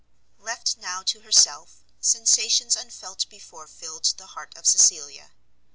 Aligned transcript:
Left 0.39 0.77
now 0.77 1.03
to 1.03 1.19
herself, 1.21 1.83
sensations 1.99 2.75
unfelt 2.75 3.29
before 3.29 3.67
filled 3.67 4.05
the 4.17 4.25
heart 4.33 4.57
of 4.57 4.65
Cecilia. 4.65 5.29